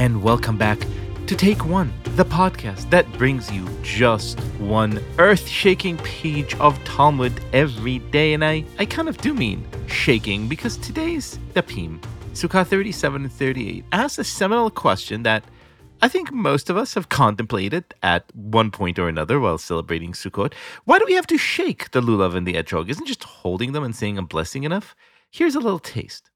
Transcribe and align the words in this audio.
and 0.00 0.22
welcome 0.22 0.56
back 0.56 0.78
to 1.26 1.36
Take 1.36 1.66
One, 1.66 1.92
the 2.16 2.24
podcast 2.24 2.88
that 2.88 3.06
brings 3.18 3.52
you 3.52 3.68
just 3.82 4.40
one 4.58 4.98
earth 5.18 5.46
shaking 5.46 5.98
page 5.98 6.54
of 6.54 6.82
Talmud 6.84 7.38
every 7.52 7.98
day. 7.98 8.32
And 8.32 8.42
I, 8.42 8.64
I 8.78 8.86
kind 8.86 9.10
of 9.10 9.18
do 9.18 9.34
mean 9.34 9.62
shaking 9.88 10.48
because 10.48 10.78
today's 10.78 11.38
Dapim, 11.52 12.00
Sukkah 12.32 12.66
37 12.66 13.24
and 13.24 13.30
38, 13.30 13.84
asks 13.92 14.18
a 14.18 14.24
seminal 14.24 14.70
question 14.70 15.22
that 15.24 15.44
I 16.00 16.08
think 16.08 16.32
most 16.32 16.70
of 16.70 16.78
us 16.78 16.94
have 16.94 17.10
contemplated 17.10 17.84
at 18.02 18.24
one 18.34 18.70
point 18.70 18.98
or 18.98 19.06
another 19.06 19.38
while 19.38 19.58
celebrating 19.58 20.12
Sukkot. 20.12 20.54
Why 20.86 20.98
do 20.98 21.04
we 21.04 21.12
have 21.12 21.26
to 21.26 21.36
shake 21.36 21.90
the 21.90 22.00
lulav 22.00 22.34
and 22.34 22.46
the 22.46 22.54
etrog? 22.54 22.88
Isn't 22.88 23.06
just 23.06 23.24
holding 23.24 23.72
them 23.72 23.84
and 23.84 23.94
saying 23.94 24.16
a 24.16 24.22
blessing 24.22 24.64
enough? 24.64 24.96
Here's 25.30 25.56
a 25.56 25.60
little 25.60 25.78
taste. 25.78 26.30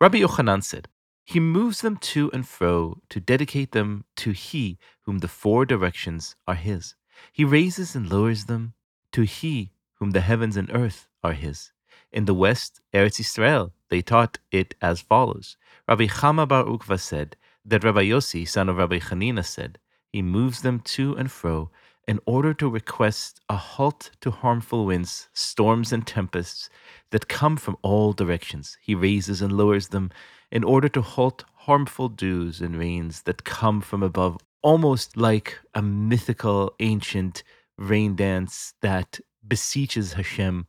Rabbi 0.00 0.18
Yochanan 0.18 0.64
said, 0.64 0.88
he 1.24 1.40
moves 1.40 1.80
them 1.80 1.96
to 1.96 2.30
and 2.32 2.46
fro 2.46 3.00
to 3.08 3.18
dedicate 3.18 3.72
them 3.72 4.04
to 4.16 4.32
He 4.32 4.78
whom 5.02 5.18
the 5.18 5.28
four 5.28 5.64
directions 5.64 6.36
are 6.46 6.54
His. 6.54 6.94
He 7.32 7.44
raises 7.44 7.96
and 7.96 8.10
lowers 8.10 8.44
them 8.44 8.74
to 9.12 9.22
He 9.22 9.72
whom 9.94 10.10
the 10.10 10.20
heavens 10.20 10.56
and 10.56 10.70
earth 10.72 11.08
are 11.22 11.32
His. 11.32 11.72
In 12.12 12.26
the 12.26 12.34
West, 12.34 12.82
Eretz 12.92 13.18
Israel, 13.18 13.72
they 13.88 14.02
taught 14.02 14.38
it 14.52 14.74
as 14.82 15.00
follows. 15.00 15.56
Rabbi 15.88 16.06
Chama 16.06 16.46
Bar 16.46 16.64
Ukva 16.64 17.00
said 17.00 17.36
that 17.64 17.84
Rabbi 17.84 18.04
Yossi, 18.04 18.46
son 18.46 18.68
of 18.68 18.76
Rabbi 18.76 18.98
Chanina, 18.98 19.44
said, 19.44 19.78
He 20.12 20.20
moves 20.20 20.60
them 20.60 20.80
to 20.80 21.16
and 21.16 21.30
fro 21.32 21.70
in 22.06 22.20
order 22.26 22.52
to 22.54 22.68
request 22.68 23.40
a 23.48 23.56
halt 23.56 24.10
to 24.20 24.30
harmful 24.30 24.86
winds, 24.86 25.28
storms, 25.32 25.92
and 25.92 26.06
tempests 26.06 26.68
that 27.10 27.28
come 27.28 27.56
from 27.56 27.76
all 27.82 28.12
directions. 28.12 28.76
He 28.80 28.94
raises 28.94 29.40
and 29.40 29.52
lowers 29.52 29.88
them 29.88 30.10
in 30.50 30.64
order 30.64 30.88
to 30.90 31.00
halt 31.00 31.44
harmful 31.54 32.08
dews 32.08 32.60
and 32.60 32.76
rains 32.76 33.22
that 33.22 33.44
come 33.44 33.80
from 33.80 34.02
above, 34.02 34.38
almost 34.62 35.16
like 35.16 35.58
a 35.74 35.82
mythical 35.82 36.74
ancient 36.80 37.42
rain 37.76 38.14
dance 38.16 38.74
that 38.82 39.20
beseeches 39.46 40.12
Hashem 40.14 40.66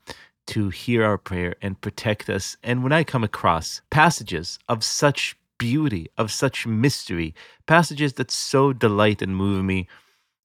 to 0.48 0.70
hear 0.70 1.04
our 1.04 1.18
prayer 1.18 1.56
and 1.62 1.80
protect 1.82 2.30
us. 2.30 2.56
And 2.64 2.84
when 2.84 2.92
I 2.92 3.04
come 3.04 3.24
across 3.24 3.82
passages 3.90 4.60
of 4.70 4.84
such 4.84 5.36
beauty, 5.58 6.08
of 6.18 6.32
such 6.32 6.68
mystery, 6.68 7.34
passages 7.66 8.14
that 8.14 8.32
so 8.32 8.74
delight 8.74 9.22
and 9.22 9.36
move 9.36 9.64
me, 9.64 9.88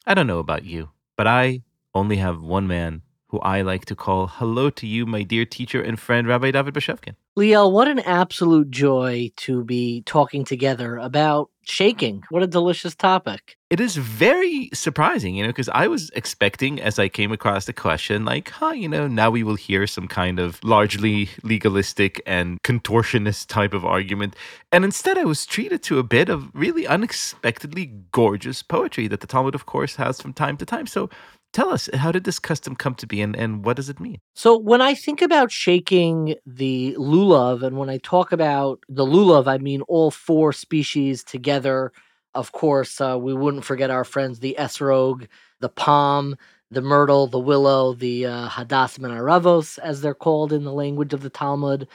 I 0.07 0.15
don't 0.15 0.27
know 0.27 0.39
about 0.39 0.65
you, 0.65 0.91
but 1.17 1.27
I 1.27 1.63
only 1.95 2.17
have 2.17 2.43
one 2.43 2.67
man 2.67 3.03
who 3.31 3.39
I 3.41 3.63
like 3.63 3.85
to 3.87 3.95
call 3.95 4.27
hello 4.27 4.71
to 4.71 4.87
you, 4.87 5.07
my 5.07 5.23
dear 5.23 5.45
teacher 5.45 5.81
and 5.81 5.99
friend, 5.99 6.27
Rabbi 6.27 6.51
David 6.51 6.75
Bashevkin. 6.75 7.15
Liel, 7.39 7.71
what 7.71 7.87
an 7.87 8.01
absolute 8.01 8.71
joy 8.71 9.31
to 9.37 9.65
be 9.65 10.03
talking 10.05 10.45
together 10.45 10.97
about 10.97 11.49
shaking. 11.63 12.25
What 12.31 12.43
a 12.43 12.49
delicious 12.49 12.97
topic. 12.97 13.57
It 13.71 13.79
is 13.79 13.95
very 13.95 14.69
surprising, 14.75 15.37
you 15.37 15.45
know, 15.45 15.51
because 15.51 15.69
I 15.69 15.87
was 15.87 16.11
expecting 16.17 16.81
as 16.81 16.99
I 16.99 17.09
came 17.09 17.31
across 17.31 17.67
the 17.67 17.73
question, 17.73 18.25
like, 18.25 18.51
huh, 18.51 18.73
you 18.73 18.89
know, 18.89 19.07
now 19.07 19.31
we 19.31 19.45
will 19.45 19.55
hear 19.55 19.87
some 19.87 20.09
kind 20.09 20.41
of 20.41 20.59
largely 20.65 21.29
legalistic 21.45 22.21
and 22.27 22.61
contortionist 22.65 23.47
type 23.47 23.73
of 23.73 23.85
argument. 23.85 24.35
And 24.73 24.85
instead, 24.85 25.17
I 25.17 25.25
was 25.25 25.47
treated 25.47 25.85
to 25.85 26.01
a 26.01 26.03
bit 26.03 26.29
of 26.29 26.51
really 26.53 26.85
unexpectedly 26.85 27.93
gorgeous 28.11 28.65
poetry 28.65 29.07
that 29.07 29.21
the 29.21 29.29
Talmud, 29.29 29.55
of 29.55 29.67
course, 29.67 29.95
has 29.97 30.21
from 30.21 30.33
time 30.33 30.57
to 30.57 30.67
time. 30.67 30.89
So 30.89 31.09
Tell 31.53 31.71
us, 31.71 31.89
how 31.93 32.13
did 32.13 32.25
this 32.25 32.39
custom 32.39 32.77
come 32.77 32.95
to 32.97 33.07
be 33.07 33.21
and, 33.21 33.35
and 33.35 33.65
what 33.65 33.77
does 33.77 33.89
it 33.89 33.99
mean? 33.99 34.19
So, 34.35 34.57
when 34.57 34.81
I 34.81 34.95
think 34.95 35.21
about 35.21 35.51
shaking 35.51 36.37
the 36.47 36.95
lulav, 36.97 37.63
and 37.65 37.77
when 37.77 37.91
I 37.91 37.99
talk 37.99 38.31
about 38.31 38.81
the 38.89 39.05
lulav, 39.05 39.49
I 39.49 39.59
mean 39.59 39.83
all 39.83 40.11
four 40.11 40.53
species 40.53 41.25
together. 41.25 41.93
Of 42.35 42.53
course, 42.53 43.01
uh, 43.01 43.19
we 43.19 43.35
wouldn't 43.35 43.65
forget 43.65 43.91
our 43.91 44.05
friends, 44.05 44.39
the 44.39 44.55
esrog, 44.57 45.27
the 45.59 45.69
palm, 45.69 46.37
the 46.71 46.83
myrtle, 46.83 47.27
the 47.27 47.41
willow, 47.41 47.95
the 47.95 48.27
uh, 48.27 48.49
hadassim 48.49 49.05
and 49.05 49.13
aravos, 49.13 49.79
as 49.81 50.01
they're 50.01 50.15
called 50.15 50.53
in 50.53 50.63
the 50.63 50.73
language 50.73 51.13
of 51.13 51.23
the 51.23 51.31
Talmud. 51.31 51.89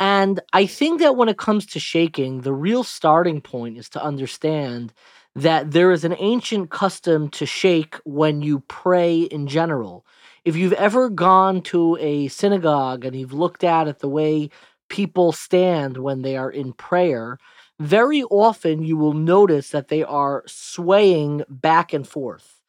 And 0.00 0.40
I 0.52 0.66
think 0.66 1.00
that 1.00 1.16
when 1.16 1.28
it 1.28 1.38
comes 1.38 1.66
to 1.66 1.80
shaking, 1.80 2.40
the 2.40 2.52
real 2.52 2.82
starting 2.82 3.40
point 3.40 3.78
is 3.78 3.88
to 3.90 4.02
understand 4.02 4.92
that 5.34 5.72
there 5.72 5.90
is 5.90 6.04
an 6.04 6.14
ancient 6.18 6.70
custom 6.70 7.28
to 7.28 7.46
shake 7.46 7.96
when 8.04 8.42
you 8.42 8.60
pray 8.60 9.22
in 9.22 9.46
general. 9.46 10.06
If 10.44 10.56
you've 10.56 10.74
ever 10.74 11.08
gone 11.08 11.62
to 11.62 11.96
a 12.00 12.28
synagogue 12.28 13.04
and 13.04 13.16
you've 13.16 13.32
looked 13.32 13.64
at 13.64 13.88
it 13.88 13.98
the 13.98 14.08
way 14.08 14.50
people 14.88 15.32
stand 15.32 15.98
when 15.98 16.22
they 16.22 16.36
are 16.36 16.50
in 16.50 16.72
prayer, 16.72 17.38
very 17.80 18.22
often 18.24 18.84
you 18.84 18.96
will 18.96 19.14
notice 19.14 19.70
that 19.70 19.88
they 19.88 20.04
are 20.04 20.44
swaying 20.46 21.42
back 21.48 21.92
and 21.92 22.06
forth. 22.06 22.60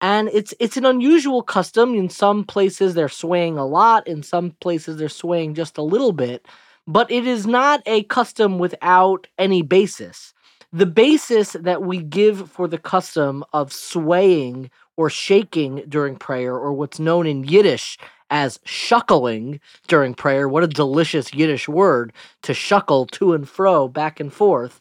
And 0.00 0.28
it's 0.32 0.54
it's 0.60 0.76
an 0.76 0.86
unusual 0.86 1.42
custom. 1.42 1.94
In 1.94 2.08
some 2.08 2.44
places 2.44 2.94
they're 2.94 3.08
swaying 3.08 3.58
a 3.58 3.66
lot, 3.66 4.06
in 4.06 4.22
some 4.22 4.52
places 4.60 4.96
they're 4.96 5.08
swaying 5.08 5.54
just 5.54 5.78
a 5.78 5.82
little 5.82 6.12
bit, 6.12 6.46
but 6.86 7.10
it 7.10 7.26
is 7.26 7.46
not 7.46 7.82
a 7.86 8.02
custom 8.04 8.58
without 8.58 9.26
any 9.38 9.62
basis 9.62 10.33
the 10.74 10.86
basis 10.86 11.52
that 11.52 11.84
we 11.84 11.98
give 12.02 12.50
for 12.50 12.66
the 12.66 12.78
custom 12.78 13.44
of 13.52 13.72
swaying 13.72 14.68
or 14.96 15.08
shaking 15.08 15.84
during 15.88 16.16
prayer, 16.16 16.54
or 16.56 16.72
what's 16.72 16.98
known 16.98 17.28
in 17.28 17.44
Yiddish 17.44 17.96
as 18.28 18.58
shuckling 18.66 19.60
during 19.86 20.14
prayer, 20.14 20.48
what 20.48 20.64
a 20.64 20.68
delicious 20.68 21.32
Yiddish 21.32 21.68
word 21.68 22.12
to 22.42 22.52
shuckle 22.52 23.08
to 23.12 23.34
and 23.34 23.48
fro, 23.48 23.86
back 23.86 24.18
and 24.18 24.32
forth, 24.32 24.80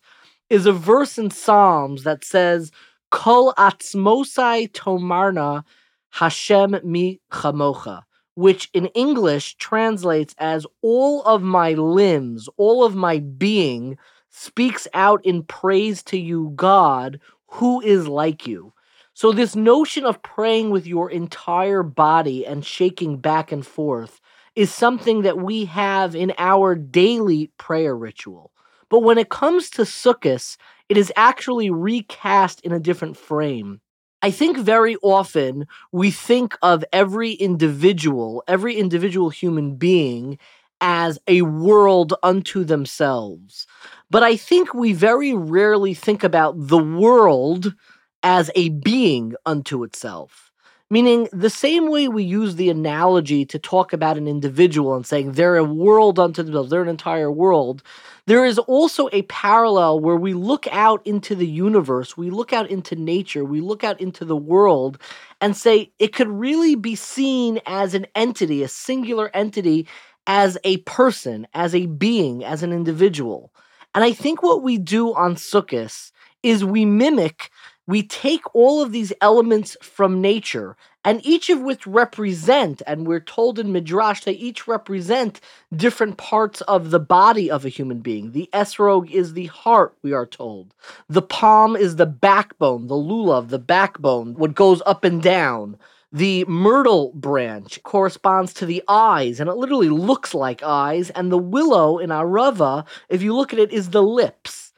is 0.50 0.66
a 0.66 0.72
verse 0.72 1.20
in 1.20 1.30
Psalms 1.30 2.04
that 2.04 2.24
says, 2.24 2.72
Kol 3.12 3.54
atzmosai 3.54 4.72
tomarna 4.72 5.64
Hashem 6.10 6.80
mi 6.84 7.20
chamocha, 7.32 8.02
which 8.34 8.68
in 8.74 8.88
English 8.88 9.56
translates 9.58 10.34
as 10.40 10.66
all 10.82 11.22
of 11.22 11.44
my 11.44 11.74
limbs, 11.74 12.50
all 12.58 12.84
of 12.84 12.96
my 12.96 13.20
being 13.20 13.96
speaks 14.34 14.88
out 14.94 15.24
in 15.24 15.44
praise 15.44 16.02
to 16.04 16.18
you, 16.18 16.52
God, 16.56 17.20
who 17.48 17.82
is 17.82 18.08
like 18.08 18.48
you. 18.48 18.74
So, 19.14 19.32
this 19.32 19.56
notion 19.56 20.06
of 20.06 20.24
praying 20.24 20.72
with 20.72 20.88
your 20.88 21.10
entire 21.10 21.84
body 21.84 22.46
and 22.46 22.66
shaking 22.66 23.18
back 23.18 23.52
and 23.52 23.66
forth 23.66 24.20
is 24.56 24.74
something 24.74 25.22
that 25.22 25.38
we 25.38 25.66
have 25.66 26.16
in 26.16 26.34
our 26.40 26.74
daily 26.74 27.52
prayer 27.58 27.96
ritual. 27.96 28.52
But 28.90 29.00
when 29.02 29.20
it 29.20 29.30
comes 29.30 29.70
to 29.72 29.84
Sukkot, 29.84 30.58
it 30.90 30.98
is 30.98 31.14
actually 31.16 31.70
recast 31.70 32.60
in 32.62 32.72
a 32.72 32.80
different 32.80 33.18
frame. 33.18 33.82
I 34.24 34.32
think 34.32 34.58
very 34.58 34.96
often 35.04 35.68
we 35.92 36.10
think 36.10 36.58
of 36.62 36.84
every 36.94 37.34
individual, 37.34 38.44
every 38.48 38.76
individual 38.76 39.30
human 39.30 39.76
being, 39.76 40.40
as 40.84 41.18
a 41.28 41.42
world 41.44 42.14
unto 42.22 42.66
themselves. 42.66 43.66
But 44.12 44.22
I 44.22 44.36
think 44.36 44.74
we 44.74 44.92
very 44.92 45.34
rarely 45.34 45.94
think 45.94 46.26
about 46.26 46.56
the 46.58 46.78
world 46.78 47.74
as 48.22 48.52
a 48.54 48.70
being 48.70 49.34
unto 49.46 49.84
itself. 49.84 50.52
Meaning, 50.90 51.28
the 51.32 51.50
same 51.50 51.90
way 51.90 52.08
we 52.08 52.24
use 52.24 52.56
the 52.56 52.70
analogy 52.70 53.46
to 53.46 53.58
talk 53.58 53.94
about 53.94 54.18
an 54.18 54.28
individual 54.28 54.94
and 54.94 55.06
saying 55.08 55.32
they're 55.32 55.56
a 55.56 55.64
world 55.64 56.20
unto 56.20 56.44
themselves, 56.44 56.70
they're 56.70 56.84
an 56.84 56.90
entire 56.90 57.32
world, 57.32 57.82
there 58.28 58.46
is 58.46 58.60
also 58.60 59.10
a 59.12 59.24
parallel 59.24 60.02
where 60.02 60.18
we 60.18 60.34
look 60.34 60.68
out 60.68 61.02
into 61.08 61.34
the 61.34 61.48
universe, 61.48 62.16
we 62.16 62.30
look 62.30 62.54
out 62.54 62.70
into 62.70 62.96
nature, 62.96 63.44
we 63.44 63.60
look 63.60 63.84
out 63.84 64.00
into 64.00 64.24
the 64.24 64.36
world 64.36 65.00
and 65.42 65.58
say 65.58 65.92
it 65.98 66.14
could 66.14 66.28
really 66.28 66.76
be 66.76 66.96
seen 66.96 67.60
as 67.66 67.96
an 67.96 68.06
entity, 68.14 68.62
a 68.62 68.68
singular 68.68 69.32
entity, 69.34 69.88
as 70.28 70.58
a 70.64 70.78
person, 70.78 71.48
as 71.54 71.76
a 71.76 71.86
being, 71.86 72.44
as 72.44 72.64
an 72.64 72.72
individual. 72.72 73.52
And 73.96 74.04
I 74.04 74.14
think 74.14 74.42
what 74.42 74.64
we 74.64 74.78
do 74.78 75.14
on 75.14 75.36
Sukkot 75.36 76.12
is 76.42 76.66
we 76.66 76.86
mimic, 76.86 77.52
we 77.86 78.04
take 78.04 78.56
all 78.56 78.82
of 78.82 78.92
these 78.92 79.14
elements 79.22 79.76
from 79.82 80.22
nature, 80.22 80.76
and 81.06 81.26
each 81.26 81.50
of 81.50 81.62
which 81.62 81.86
represent, 81.86 82.82
and 82.88 83.06
we're 83.06 83.20
told 83.20 83.60
in 83.60 83.74
Midrash, 83.74 84.24
they 84.24 84.32
each 84.32 84.68
represent 84.68 85.42
different 85.76 86.18
parts 86.18 86.62
of 86.62 86.92
the 86.92 87.00
body 87.00 87.52
of 87.52 87.66
a 87.66 87.70
human 87.70 88.00
being. 88.00 88.32
The 88.32 88.50
esrog 88.54 89.12
is 89.12 89.34
the 89.34 89.48
heart, 89.48 89.96
we 90.02 90.14
are 90.14 90.26
told. 90.26 90.74
The 91.10 91.22
palm 91.22 91.76
is 91.76 91.98
the 91.98 92.06
backbone, 92.06 92.88
the 92.88 92.96
lulav, 92.96 93.50
the 93.50 93.60
backbone, 93.60 94.36
what 94.36 94.56
goes 94.56 94.82
up 94.86 95.04
and 95.04 95.22
down. 95.22 95.78
The 96.16 96.46
myrtle 96.46 97.12
branch 97.16 97.82
corresponds 97.82 98.54
to 98.54 98.68
the 98.68 98.84
eyes, 98.88 99.40
and 99.40 99.50
it 99.50 99.56
literally 99.56 99.90
looks 99.90 100.36
like 100.36 100.62
eyes. 100.62 101.10
And 101.10 101.32
the 101.32 101.40
willow 101.40 101.98
in 101.98 102.12
Arava, 102.12 102.86
if 103.10 103.24
you 103.24 103.36
look 103.36 103.52
at 103.52 103.58
it, 103.58 103.74
is 103.74 103.90
the 103.90 104.04
lips. 104.04 104.74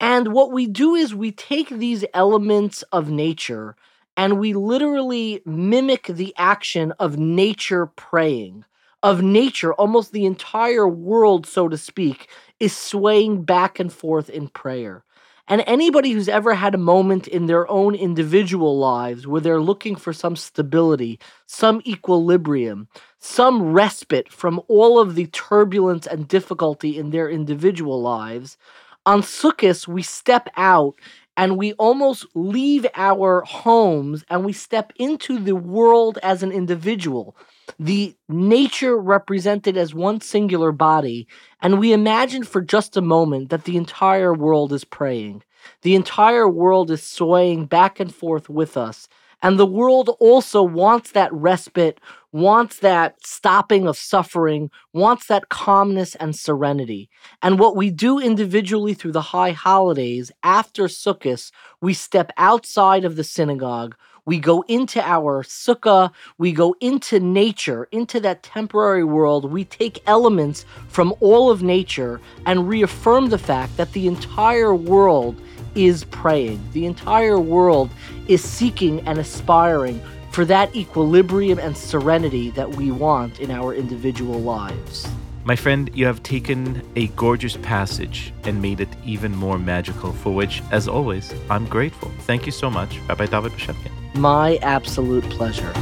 And 0.00 0.32
what 0.32 0.50
we 0.50 0.66
do 0.66 0.96
is 0.96 1.14
we 1.14 1.30
take 1.30 1.68
these 1.68 2.04
elements 2.12 2.82
of 2.90 3.08
nature 3.08 3.76
and 4.16 4.40
we 4.40 4.52
literally 4.52 5.42
mimic 5.44 6.06
the 6.06 6.34
action 6.36 6.92
of 6.98 7.16
nature 7.16 7.86
praying. 7.86 8.64
Of 9.02 9.22
nature, 9.22 9.72
almost 9.74 10.12
the 10.12 10.26
entire 10.26 10.88
world, 10.88 11.46
so 11.46 11.68
to 11.68 11.78
speak, 11.78 12.28
is 12.58 12.76
swaying 12.76 13.44
back 13.44 13.78
and 13.78 13.92
forth 13.92 14.28
in 14.28 14.48
prayer. 14.48 15.04
And 15.50 15.64
anybody 15.66 16.12
who's 16.12 16.28
ever 16.28 16.54
had 16.54 16.76
a 16.76 16.78
moment 16.78 17.26
in 17.26 17.46
their 17.46 17.68
own 17.68 17.96
individual 17.96 18.78
lives 18.78 19.26
where 19.26 19.40
they're 19.40 19.60
looking 19.60 19.96
for 19.96 20.12
some 20.12 20.36
stability, 20.36 21.18
some 21.46 21.82
equilibrium, 21.84 22.86
some 23.18 23.72
respite 23.72 24.32
from 24.32 24.60
all 24.68 25.00
of 25.00 25.16
the 25.16 25.26
turbulence 25.26 26.06
and 26.06 26.28
difficulty 26.28 26.96
in 26.96 27.10
their 27.10 27.28
individual 27.28 28.00
lives, 28.00 28.56
on 29.04 29.22
Sukkot, 29.22 29.88
we 29.88 30.02
step 30.02 30.48
out 30.56 30.94
and 31.36 31.56
we 31.56 31.72
almost 31.72 32.26
leave 32.34 32.86
our 32.94 33.40
homes 33.42 34.24
and 34.28 34.44
we 34.44 34.52
step 34.52 34.92
into 34.96 35.36
the 35.40 35.56
world 35.56 36.18
as 36.22 36.44
an 36.44 36.52
individual, 36.52 37.34
the 37.78 38.14
nature 38.28 38.96
represented 38.98 39.76
as 39.76 39.94
one 39.94 40.20
singular 40.20 40.72
body, 40.72 41.26
and 41.60 41.78
we 41.78 41.92
imagine 41.92 42.44
for 42.44 42.60
just 42.60 42.96
a 42.96 43.02
moment 43.02 43.50
that 43.50 43.64
the 43.64 43.76
entire 43.76 44.34
world 44.34 44.72
is 44.72 44.84
praying. 44.84 45.42
The 45.82 45.94
entire 45.94 46.48
world 46.48 46.90
is 46.90 47.02
swaying 47.02 47.66
back 47.66 48.00
and 48.00 48.14
forth 48.14 48.48
with 48.48 48.76
us. 48.76 49.08
And 49.42 49.58
the 49.58 49.66
world 49.66 50.10
also 50.20 50.62
wants 50.62 51.12
that 51.12 51.32
respite, 51.32 51.98
wants 52.30 52.78
that 52.80 53.24
stopping 53.24 53.88
of 53.88 53.96
suffering, 53.96 54.70
wants 54.92 55.26
that 55.26 55.48
calmness 55.48 56.14
and 56.16 56.36
serenity. 56.36 57.08
And 57.40 57.58
what 57.58 57.74
we 57.74 57.90
do 57.90 58.18
individually 58.18 58.92
through 58.92 59.12
the 59.12 59.22
high 59.22 59.52
holidays 59.52 60.30
after 60.42 60.84
Sukkot, 60.84 61.50
we 61.80 61.94
step 61.94 62.32
outside 62.36 63.04
of 63.04 63.16
the 63.16 63.24
synagogue. 63.24 63.96
We 64.24 64.38
go 64.38 64.62
into 64.68 65.02
our 65.02 65.42
sukkah, 65.42 66.12
we 66.38 66.52
go 66.52 66.74
into 66.80 67.20
nature, 67.20 67.88
into 67.90 68.20
that 68.20 68.42
temporary 68.42 69.04
world. 69.04 69.50
We 69.50 69.64
take 69.64 70.02
elements 70.06 70.64
from 70.88 71.14
all 71.20 71.50
of 71.50 71.62
nature 71.62 72.20
and 72.46 72.68
reaffirm 72.68 73.28
the 73.30 73.38
fact 73.38 73.76
that 73.76 73.92
the 73.92 74.06
entire 74.06 74.74
world 74.74 75.40
is 75.74 76.04
praying. 76.04 76.62
The 76.72 76.86
entire 76.86 77.38
world 77.38 77.90
is 78.28 78.42
seeking 78.42 79.00
and 79.06 79.18
aspiring 79.18 80.00
for 80.32 80.44
that 80.44 80.74
equilibrium 80.76 81.58
and 81.58 81.76
serenity 81.76 82.50
that 82.50 82.76
we 82.76 82.90
want 82.90 83.40
in 83.40 83.50
our 83.50 83.74
individual 83.74 84.40
lives. 84.40 85.08
My 85.44 85.56
friend, 85.56 85.90
you 85.94 86.06
have 86.06 86.22
taken 86.22 86.82
a 86.96 87.08
gorgeous 87.08 87.56
passage 87.56 88.32
and 88.44 88.60
made 88.60 88.80
it 88.80 88.88
even 89.04 89.34
more 89.34 89.58
magical, 89.58 90.12
for 90.12 90.34
which, 90.34 90.62
as 90.70 90.86
always, 90.86 91.32
I'm 91.48 91.66
grateful. 91.66 92.10
Thank 92.20 92.46
you 92.46 92.52
so 92.52 92.70
much, 92.70 92.98
Rabbi 93.08 93.26
David 93.26 93.52
Bashevkin. 93.52 93.99
My 94.14 94.56
absolute 94.62 95.24
pleasure. 95.30 95.72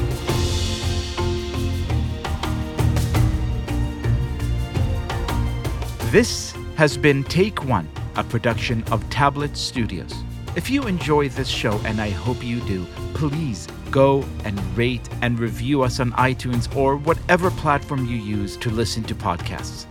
This 6.11 6.55
has 6.77 6.97
been 6.97 7.25
Take 7.25 7.65
One 7.65 7.89
a 8.19 8.25
production 8.25 8.83
of 8.91 9.09
Tablet 9.11 9.57
Studios. 9.57 10.13
If 10.57 10.69
you 10.69 10.89
enjoy 10.89 11.29
this 11.29 11.47
show, 11.47 11.81
and 11.85 12.01
I 12.01 12.11
hope 12.11 12.43
you 12.45 12.59
do, 12.63 12.85
please 13.15 13.69
go 13.93 14.25
and 14.45 14.59
rate 14.77 15.09
and 15.23 15.39
review 15.39 15.83
us 15.83 16.01
on 16.01 16.11
iTunes 16.13 16.75
or 16.77 16.97
whatever 16.97 17.51
platform 17.53 18.07
you 18.07 18.17
use 18.17 18.57
to 18.57 18.71
listen 18.71 19.05
to 19.05 19.15
podcasts. 19.15 19.87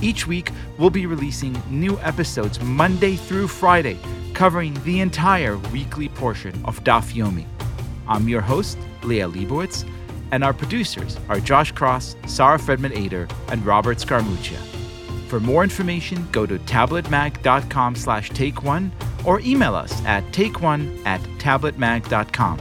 Each 0.00 0.28
week, 0.28 0.50
we'll 0.78 0.90
be 0.90 1.06
releasing 1.06 1.60
new 1.68 1.98
episodes 2.00 2.60
Monday 2.60 3.16
through 3.16 3.48
Friday, 3.48 3.98
covering 4.32 4.74
the 4.84 5.00
entire 5.00 5.58
weekly 5.72 6.08
portion 6.08 6.54
of 6.64 6.82
Daf 6.84 7.12
Yomi. 7.14 7.46
I'm 8.06 8.28
your 8.28 8.40
host, 8.40 8.78
Liel 9.02 9.32
Leibovitz, 9.32 9.88
and 10.30 10.42
our 10.42 10.52
producers 10.52 11.18
are 11.28 11.40
Josh 11.40 11.72
Kross, 11.72 12.16
Sara 12.28 12.58
Fredman 12.58 12.94
Aeder, 12.96 13.30
and 13.48 13.64
Robert 13.64 13.98
Scaramuccia. 13.98 14.58
For 15.28 15.40
more 15.40 15.62
information, 15.62 16.26
go 16.30 16.44
to 16.46 16.58
tabletmag.com 16.58 17.94
slash 17.96 18.30
take 18.30 18.62
one 18.62 18.92
or 19.24 19.40
email 19.40 19.74
us 19.74 20.04
at 20.04 20.24
takeone 20.32 21.04
at 21.06 21.20
tabletmag.com. 21.38 22.58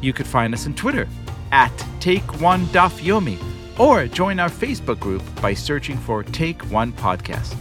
You 0.00 0.12
could 0.12 0.26
find 0.26 0.52
us 0.54 0.66
on 0.66 0.74
Twitter 0.74 1.08
at 1.52 1.72
Take 2.00 2.40
One 2.40 2.66
Yomi 2.66 3.38
or 3.78 4.06
join 4.06 4.40
our 4.40 4.48
Facebook 4.48 5.00
group 5.00 5.22
by 5.40 5.54
searching 5.54 5.96
for 5.96 6.22
Take 6.22 6.62
One 6.70 6.92
Podcast. 6.92 7.56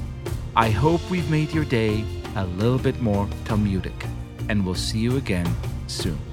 I 0.56 0.70
hope 0.70 1.02
we've 1.10 1.30
made 1.30 1.52
your 1.54 1.66
day 1.66 2.04
a 2.36 2.46
little 2.46 2.80
bit 2.80 3.02
more 3.02 3.28
Talmudic, 3.46 4.06
and 4.50 4.66
we'll 4.66 4.76
see 4.76 5.00
you 5.00 5.18
again 5.18 5.48
soon. 5.88 6.31